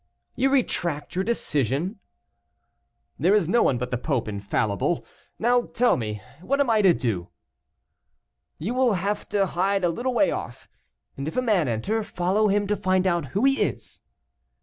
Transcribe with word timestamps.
"You 0.35 0.49
retract 0.49 1.13
your 1.13 1.23
decision?" 1.23 1.99
"There 3.19 3.35
is 3.35 3.47
no 3.47 3.61
one 3.61 3.77
but 3.77 3.91
the 3.91 3.99
pope 3.99 4.27
infallible; 4.27 5.05
now 5.37 5.67
tell 5.73 5.95
me 5.95 6.23
what 6.41 6.59
I 6.59 6.77
am 6.77 6.81
to 6.83 6.91
do." 6.95 7.29
"You 8.57 8.73
will 8.73 8.93
have 8.93 9.29
to 9.29 9.45
hide 9.45 9.83
a 9.83 9.89
little 9.89 10.15
way 10.15 10.31
off, 10.31 10.67
and 11.17 11.27
if 11.27 11.37
a 11.37 11.41
man 11.43 11.67
enter, 11.67 12.01
follow 12.01 12.47
him 12.47 12.65
to 12.65 12.75
find 12.75 13.05
out 13.05 13.25
who 13.37 13.45
he 13.45 13.61
is?" 13.61 14.01